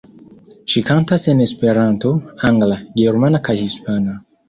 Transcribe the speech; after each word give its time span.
Ŝi 0.73 0.81
kantas 0.87 1.27
en 1.35 1.45
esperanto, 1.45 2.17
angla, 2.51 2.83
germana 3.05 3.47
kaj 3.51 3.61
hispana. 3.65 4.23